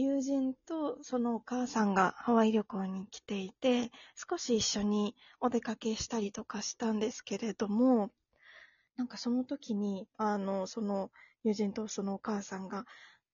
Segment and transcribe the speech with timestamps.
[0.00, 8.10] 友人とそのお母さんがハワイ旅行に来ていて、少し一緒にお出かけしたりとかしたんですけれども、
[8.96, 11.10] なんかその時に、あの、その
[11.44, 12.86] 友人とそのお母さんが、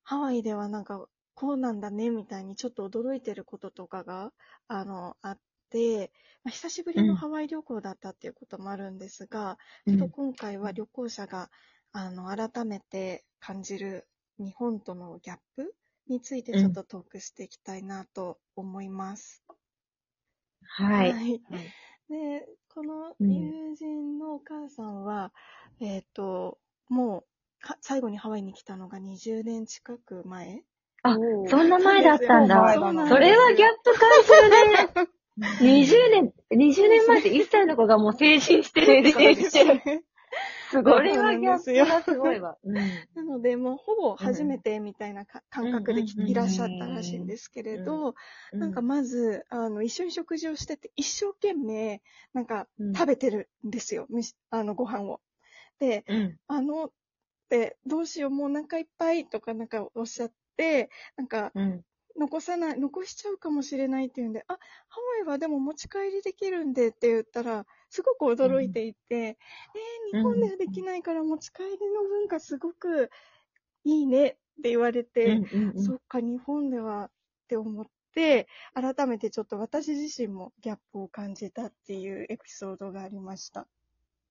[0.03, 4.33] ハワイではなんかこうなんだねみたいにちょっと驚いてることとかが、
[4.67, 5.39] あの、あっ
[5.71, 6.11] て、
[6.43, 9.57] まあ、久しぶりのハワイ旅行だったっていうこともあるんですが、
[9.87, 11.49] ちょっと今回は旅行者が、
[11.93, 14.09] あの、改めて感じる
[14.41, 15.77] 日本とのギャップ
[16.09, 19.43] についてちょっとトークしていきたいなと思います。
[20.63, 21.41] はい。
[22.09, 23.33] で、このうん。
[23.33, 25.33] 友人のお母さんは、
[25.81, 26.59] えっ、と、
[26.89, 27.25] もう
[27.67, 30.63] か、最後にハワイに来たのが20年近く前。
[31.03, 31.15] あ
[31.49, 32.75] そんな前だったんだ。
[32.75, 33.09] そうなんです。
[33.11, 35.09] それはギャップ感じるね。
[35.61, 40.05] 20年、20年前って1歳の子がもう成人してるって成人してる
[40.71, 40.95] すごい。
[40.95, 42.57] これはギャップがすごいわ。
[42.65, 43.09] うん。
[43.15, 48.15] なので、もうほぼ初めてみたいなか感覚でいらっしゃったらしいんですけれど、
[48.59, 54.07] なんかまず、あの、一緒に食事をしてて、一生懸命、なんかうん食べてるんですよ。
[54.51, 55.21] あの、ご飯を。
[55.79, 56.37] で、うん。
[56.49, 56.91] あの、っ
[57.49, 61.83] て、どうしよう、もうお腹いっぱいとかなんかおっしゃって、なんか、うん。
[62.19, 73.11] 残さない、残しちゃうかもしれないっていうんで、あ、ハワイはでも持ち帰りできるんでって言ったら、すごく驚いていて、えー、日本ではできないから持ち帰りの文化すごく
[73.85, 74.33] いいねっ
[74.63, 77.11] て言われて、うんうんそっか、日本ではっ
[77.49, 83.67] て思って、改めてちょっと私自身もギャップを感じたっていうエピソードがありました。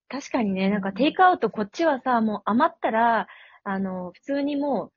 [0.09, 3.28] 確かにね、なんかテイクアウトこっちはさ、もう余ったら、
[3.63, 4.91] あの、普通にもう、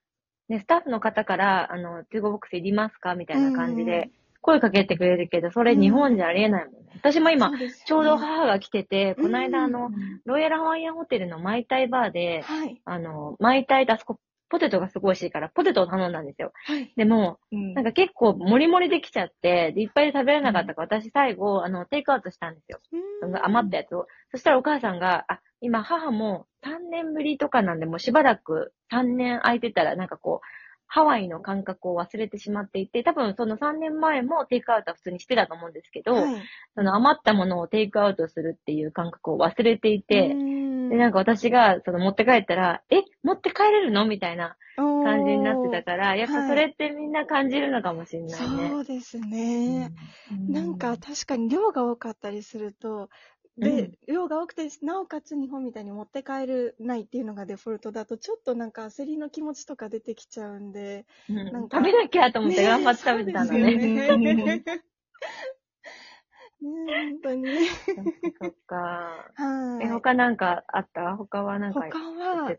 [0.49, 3.15] ね、スタッフの方から、あの、中国ボックスいりますか？
[3.15, 4.11] みたいな感じうんうんで、
[4.41, 6.79] 声かけてくれるけど、それ日本じゃありえないもんね。
[6.95, 12.81] 私も今ねちょうど母が来てて、この間あの、うんロイヤルハワイアンホテルのマイタイバーで、はい。
[12.85, 14.19] あの、マイタイとあそこ、
[14.51, 16.53] ポテトがすごい美味しいから、ポテトを頼んだんですよ。
[16.65, 16.93] はい。
[16.97, 22.79] でも、うんなんか結構、もりもりできちゃって、で、いっぱい食べれなかったから、私最後、あの、テイクアウトしたんですよ。
[23.21, 24.07] その余ったやつを。
[24.31, 30.47] そしたらお母さんが、あ、今母も3年ぶりとかなんで、もうしばらく3年空いてたら、なんかこう、
[30.91, 36.43] ハワイの感覚を忘れてしまっていて、多分その3年前もテイクアウトは普通にしてたと思うんですけど、はい、
[36.75, 44.07] その余ったものをテイクアウトするっていう感覚を忘れていて、で、なんかか私がその持って帰ったら、え、持って帰れるの？
[44.07, 48.69] みたいな感じになってたから、やっぱそれってみんな感じるのかもしれないね。
[48.71, 49.93] そうですね。
[50.49, 53.11] なんか確かに量が多かったりすると、
[53.59, 61.07] で、量が多くて、なおかつ日本みたいに持って帰るないっていうのがデフォルトだと、ちょっとなんか焦りの気持ちとか出てきちゃうんで。
[61.29, 64.09] うんなんか食べなきゃと思って頑張って食べてたんだそうですね。
[64.09, 64.65] よね。
[66.61, 67.69] ね本当に。
[68.41, 69.33] そっか。
[69.35, 69.85] はい。
[69.85, 71.17] え、他なんかあった？
[71.17, 72.55] 他はなんか他言は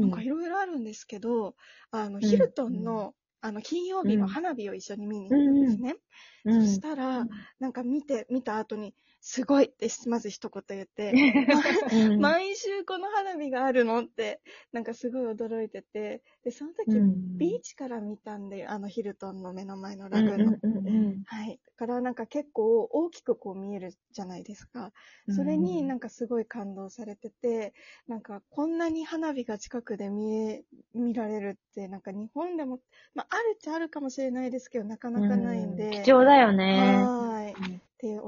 [0.00, 1.54] なんかいろいろあるんですけど、
[1.90, 5.96] あの、ヒルトンの、あの、金曜日の花火を一緒に見に行ったんですね。
[6.44, 7.28] うんそしたら、
[7.60, 8.94] なんか見て、見た後に、
[9.24, 11.12] すごいってまず一言言って、
[11.92, 14.40] うん毎週この花火があるのって、
[14.72, 20.58] なんかすごい驚いてて、で、その時、うんビーチから見たんで、あのヒルトンの目の前のうんラグーンの。
[20.62, 21.60] うんうんうんはい。
[21.78, 24.92] だからなんか結構大きくこう見えるじゃないですか。
[25.30, 27.74] それになんかすごい感動されてて、
[28.08, 32.80] なんかこんなに花火が近くで見え、見られるって、なんか日本でも、
[33.14, 35.86] まああるっちゃあるかもしれないですけど、なかなかないんで。
[35.86, 36.78] うん貴重だよね。
[36.78, 37.80] はーい。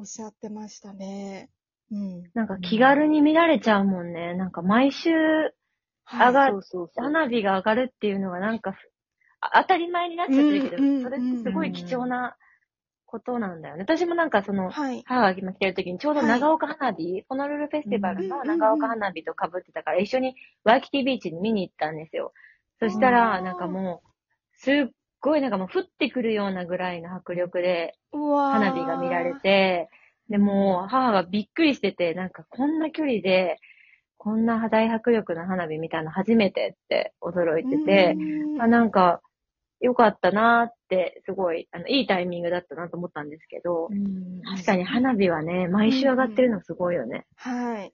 [0.04, 1.50] っしゃってましたね。
[1.90, 2.22] うん。
[2.34, 4.34] なんか気軽に見られちゃうもんね。
[4.34, 5.10] なんか毎週
[6.04, 7.04] はい上がそうそうそう。
[7.04, 8.74] 花火が上がるっていうのがなんか
[9.54, 12.36] 当たり前になっちゃってるけど、それってすごい貴重な
[13.06, 13.82] ことなんだよね。
[13.82, 15.02] 私もなんかその、はい。
[15.06, 20.34] 母が今来てる時にちょうど長岡花火、ホノルルフェスティバルの長岡花火と被ってたから一緒に
[20.64, 22.32] ワイキキビーチに見に行ったんですよ。
[22.80, 24.08] そしたあら、ーなんかもう、
[24.56, 24.86] すっ
[25.24, 29.88] ごいなんかもう降ってくるようなぐらいの迫力で花火が見られて、
[30.28, 33.58] でもう母がびっくりしてて、なんかこんな距離で、
[34.18, 38.16] こんな大迫力の花火見たの初めてって驚いてて、
[38.54, 38.62] うん。
[38.62, 39.20] あなんか、
[39.80, 43.90] よかったなーって、すごい、あの、いいタイミングだったなと思ったんですけど、
[44.44, 47.26] 確かに花火はね、毎週上がってるのすごいよね。
[47.36, 47.92] はい。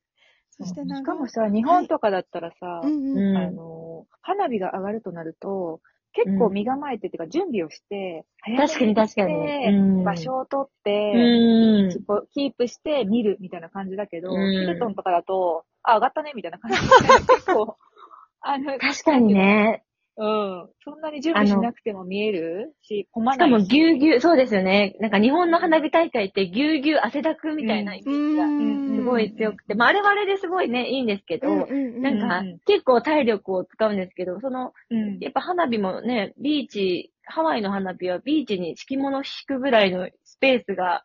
[0.50, 3.36] そしてなんしかもさ、日本とかだったらさ、うんうんうん。
[3.36, 5.80] あの、花火が上がるとなると、
[6.12, 8.24] 結構身構えてっていうか、準備をして、
[8.56, 10.04] 確かに確かに。
[10.04, 11.92] 場所を取って、
[12.32, 16.86] キープして見るみたいな感じだけど、うんヒルトンとかだと、あ、上がったねみたいな感じで、
[17.34, 17.76] 結構、
[18.40, 19.84] あの、確かにね。
[20.22, 20.68] うん。
[20.84, 22.74] そんなに準備しなくても見える？
[22.82, 23.52] し、混ましないし。
[23.52, 24.94] かもぎゅうぎゅう、そうですよね。
[25.00, 31.66] なんか日本の花火大会ってぎゅうぎゅう汗だくみたいなイメージがんすごい強くて、まああれはあれですごいね、いいんですけど、なん
[32.20, 35.18] かうん結構体力を使うんですけど、その、うん。
[35.20, 41.02] やっぱ花火もね、ビーチ、ハワイの花火はビーチに敷物敷くぐらいのスペースが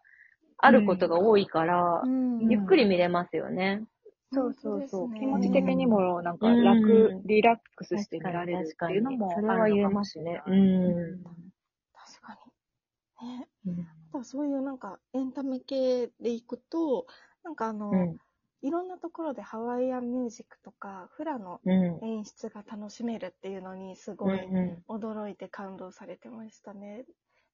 [0.57, 3.83] あることが多いから、うんゆっくり見れますよね。
[4.31, 5.09] そうそうそう。
[5.09, 10.41] ね気持ち的にもなんかうん楽、リラックスして見られるっていうのもそれは言えますね。
[10.45, 11.51] うあるのかもしれないん。
[11.93, 12.37] 確か
[13.21, 13.29] に。
[13.39, 13.49] ね。
[13.65, 17.07] うんだからそういうなんかエンタメ系でいくと、
[17.43, 18.17] なんかあの、うん。
[18.61, 22.01] いろんなところでハワイアンミュージックとか、フラのうん。
[22.01, 24.85] 演出が楽しめるっていうのにすうごいん。
[24.89, 27.05] 驚いて感動されてましたね。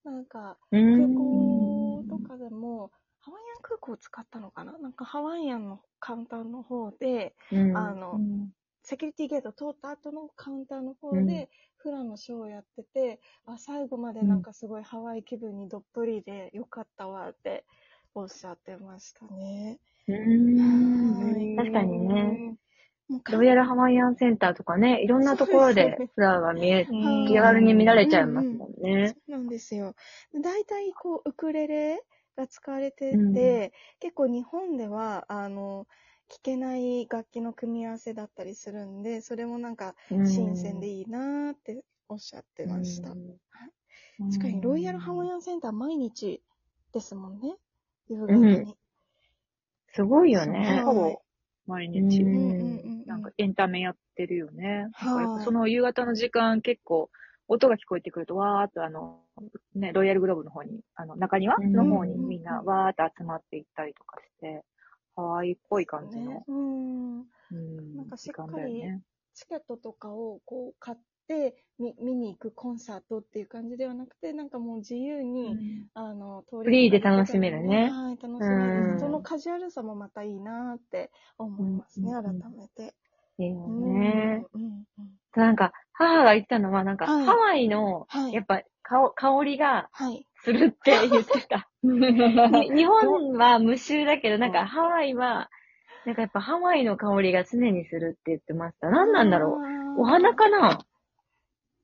[0.03, 2.91] なんかうん空港とかでも、
[3.21, 4.77] ハワイアン空港を使ったのかな？
[4.79, 7.77] なんかハワイアンのカウンターの方で、うん。
[7.77, 8.49] あの、うん。
[8.83, 11.27] セキュリティゲート通った後のカウンターの方うん。
[11.27, 17.63] で、フラのショーをやってて、あ、最後までなんかすごいハワイ気分にどっぷりでよかったわって
[18.15, 19.79] おっしゃってましたね。
[20.07, 21.55] うん。
[21.57, 22.55] 確かにね。
[23.29, 29.09] ロイヤルハワイアンセンターとかね、いろんなところでフラが見え、うん気軽に見られちゃいますもんね。
[29.09, 29.95] そうなんですよ。
[30.33, 32.01] 大体こう、ウクレレ
[32.41, 33.71] が使われてて、うん。
[33.99, 35.87] 結構日本では、あの、
[36.29, 43.09] 聴けない楽器の組み合わせだったりするんで、それもなんか新鮮でいいなーっておっしゃってました。
[43.09, 46.41] 確かに、ロイヤルハワイアンセンター毎日
[46.93, 47.55] ですもんね。
[48.09, 48.77] 夕方に。
[49.93, 50.81] すごいよね。
[50.85, 51.21] ほぼ
[51.67, 52.29] 毎日、うん。
[52.29, 54.87] うんうんうんなんかエンタメやってるよね。
[54.93, 57.09] はいなんかやっぱその夕方の時間結構
[57.47, 59.19] 音が聞こえてくるとわーっとあの、
[59.75, 64.63] ね、ロイヤルグローブの方に、あの中庭の方にみんなわーっと集まっていったりとかして、
[65.15, 66.43] ハワイっぽい感じの、ね。
[66.47, 67.19] うん。
[67.19, 67.21] う
[67.53, 68.83] んなんかしっかり。
[69.33, 70.97] チケットとかをこう買っ
[71.27, 78.99] て見見に行くコンサートっていう感じではなくて、なんかもう自由に、あの、通フリーで楽しめるねはい、楽しめうんる。
[78.99, 82.93] そのカジュアルさもまたいいなって思いますね、うん改めて。
[83.37, 84.45] いいようんね。
[84.53, 84.83] うんうん
[85.33, 90.27] なんか、母が言ってたのは、なんか、はいハワイの、はいやっぱ、香香りがはい。
[90.43, 91.69] するって言ってた。
[91.83, 95.49] に日本は無臭だけど、なんかハワイは、
[96.05, 98.89] なんかやっぱハワイの香りが常にするって言ってました。
[98.89, 99.97] 何なんだろう？
[99.97, 100.79] うお花かな？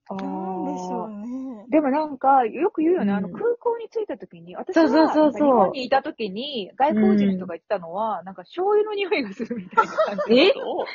[0.09, 1.65] あーなんでしょうね。
[1.69, 10.85] でもなんか、よく言うよね、うんあの空港に着いた時に、私はそうそうそうそうなんか日本にいた時に、外国人の人が言ってたのは、なんか醤油の匂いがするみたいな感じのことを。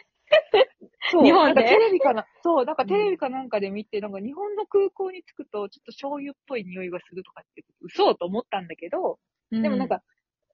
[1.10, 1.54] そう、日本で？
[1.54, 9.18] なんかテレビかな、 そう、なんかテレビかなんかで見て、なんか日本の空港に着くと、ちょっと醤油っぽい匂いがするとかって、嘘と思ったんだけど、
[9.50, 10.02] でもなん、か、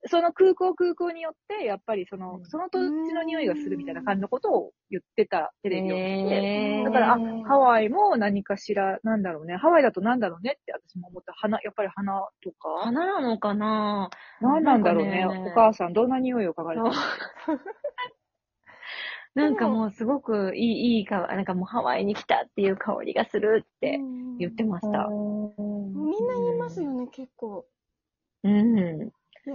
[0.07, 2.45] その空港空港によって、やっぱりその、うん。
[2.47, 9.57] その土地の匂いがするみたいな感じのことを言ってたテレビを見て、だから、あ、ハワイも何かしら、なんだろうね。
[9.57, 11.33] ハワイだとなんだろうねって私も思った。
[11.33, 12.69] 花、やっぱり花とか。
[12.85, 14.09] 花なのかな？
[14.41, 15.27] 何なんだろうね。
[15.27, 15.27] ね。
[15.27, 16.93] お母さん、どんな匂いを嗅がれたの？
[19.38, 24.00] なんかもうすごくいい、いい香り、なんかもうハワイに来たっていう香りがするって
[24.38, 25.06] 言ってました。
[25.08, 27.65] みんな言いますよね、結構。
[28.43, 29.13] うん。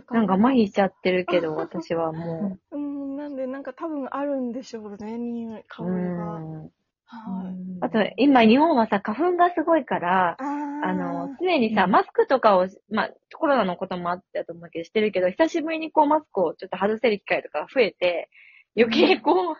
[0.09, 5.87] なんか麻痺しちゃってるけど、 私はもうん、なんで、なんか多分あるんでしょうね、匂い、香う。
[5.87, 6.23] うりが。
[6.39, 6.71] ん。
[7.05, 7.77] はい。
[7.81, 18.29] あと、今日本はさ、花粉がすごいから、あの、常にさ、うんマスクとかを、まあ、コロナのこともあったと思うけど、してるけど、久しぶりにこうマスクをちょっと外せる機会とか増えて、
[18.75, 19.55] 余計こう、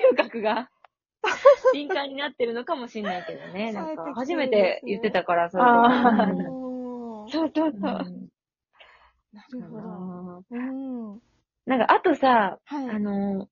[0.00, 0.70] 嗅覚が
[1.72, 3.72] 敏感になってるのかもしれないけどね。
[3.72, 5.62] なんか、初めて言ってたから、そう
[7.30, 7.80] そうそうそう。
[9.32, 10.44] なるほど。
[10.50, 11.20] うん。
[11.66, 12.90] なんか、あとさ、はい。
[12.90, 13.48] あの、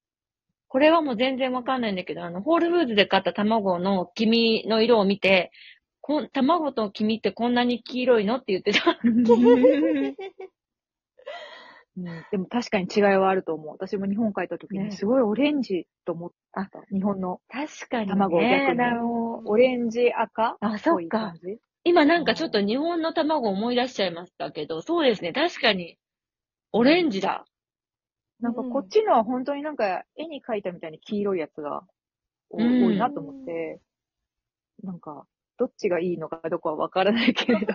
[0.68, 5.50] これはもう全然わかんないんだけど、あの、ホールフーズで買った卵の黄身の色を見て、
[6.00, 8.98] こん卵と黄身ってこんなに黄色いのって言ってた。
[11.96, 13.72] うんでも確かに違いはあると思う。
[13.72, 16.68] 私も日本帰った時ねにすごいオレンジと思った。
[16.90, 18.12] 日本の確かに、ね。
[18.12, 18.80] 卵を逆に
[19.44, 21.34] オレンジ赤あ、そっか。
[21.84, 25.32] 今なんかちょっと日本の卵を思い出しちゃいましたけど、そうですね。
[25.32, 25.98] 確かに、
[26.72, 27.44] オレンジだ。
[28.40, 31.84] なんかこっちのは本当になんか絵に描いたみたいに黄色いやつが
[32.50, 33.80] 多いなと思って、
[34.82, 35.26] なんか
[35.58, 37.74] どっちがいいのかどこはわからないけれど、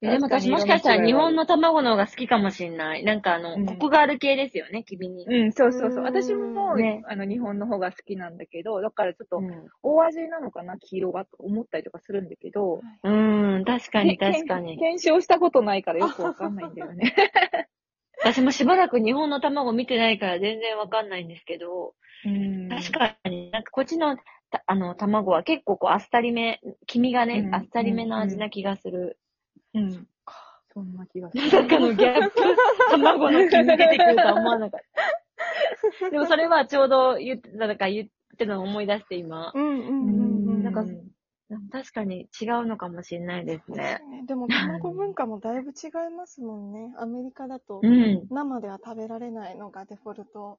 [0.00, 3.04] でも私もしかしたら日本の卵の方が好きかもしれない。
[3.04, 5.26] なんかあの、うんコクがある系ですよね、君に。
[5.26, 6.00] うん、そうそうそうう。
[6.00, 14.78] ん私も、ねあの、日本の方が好きなんだけど、だからちょっと、うん大味なのかな、黄色がと思ったりとかするんだけど、うん、確かにけ確かに。
[14.78, 17.14] 検証したことないからよくわかんないんだよね。
[18.22, 24.16] 私もしばらく日本の卵見てないから全然わかんないんですけど、うん確かになんかこっちの
[24.50, 29.18] たあの卵は結構こうあっさりめ、黄身がね、うんあっさりめの味な気がする。
[29.80, 30.06] うん。
[30.72, 31.50] そんな気がする。
[31.50, 32.42] なんかのギャップ、
[32.90, 34.80] 卵の黄身出てくるとは思わなかっ
[36.00, 36.10] た。
[36.10, 39.52] でもそれはちょうど言ってた、なんか言ってたのを思い出して今。
[39.54, 40.62] うんうんうんうん。
[40.64, 40.86] なんかう
[41.70, 44.00] 確かに違うのかもしれないですね。
[44.26, 46.92] でも卵文化もだいぶ違いますもんね。
[46.98, 48.26] アメリカだとうん。
[48.30, 50.58] 生では食べられないのがデフォルト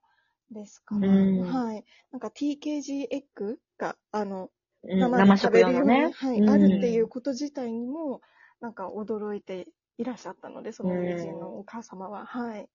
[0.52, 1.08] ですから。
[1.08, 1.84] うんはい。
[2.12, 4.50] なんか TKG エッグが、あの、
[4.84, 6.12] うん生で生食食べるように、用のね。
[6.14, 8.22] はい、うんあるっていうこと自体にも、
[8.62, 12.26] なんか驚いていらっしゃったので、その友人のお母様は。
[12.26, 12.70] はい。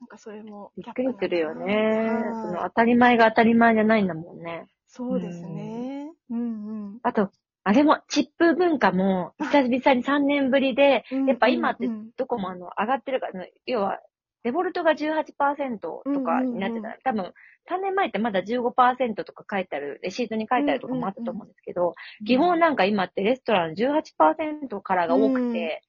[0.00, 1.64] なんかそれもびっくりするよね。
[1.64, 4.66] はいその当たり前が当たり前じゃないんだもんね。
[4.88, 6.10] そうですね。
[6.30, 7.30] うんあと、
[7.64, 11.26] あれも、チップ文化も、久々に3年ぶりで、うん。
[11.26, 14.00] やっぱ今ってうんうんどこもあの、上がってるから、要は、
[14.46, 16.90] デフォルトが18%とかになってた。
[16.90, 17.32] ら、多分、
[17.68, 25.82] 3年前ってまだ15%とか書いてある、レシートに書いてあるとかもあったと思うんですけど、基本なんか今ってレストラン18%からが多くて、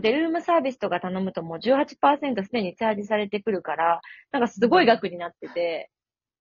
[0.00, 4.00] で、ルームサービスとか頼むともう18%すでにチャージされてくるから、
[4.32, 5.90] なんかすごい額になってて、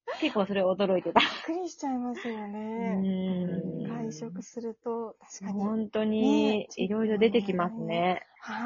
[0.22, 1.20] 結構それ驚いてた。
[1.20, 2.96] びっくりしちゃいますようね。
[3.04, 5.64] ん外食すると、確かに。
[5.64, 8.22] 本当ねに、いろいろ出てきますね。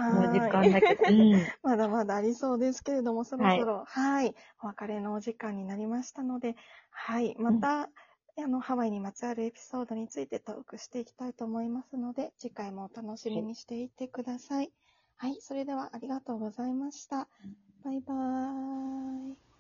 [0.10, 0.72] もう時間はい。
[0.72, 1.02] だけど。
[1.08, 1.48] うん。
[1.64, 6.56] まだまだありそうですけれども、そろそろ、はい、お別れのお時間になりましたので、
[6.92, 7.90] はい、また、
[8.38, 14.72] あの、ハワイにまつわるエピソードについてトークしていきたいと思いますので、次回もお楽しみにしていてください。
[15.18, 17.28] はい、それではありがとうございました。
[17.84, 19.51] バイバーイ。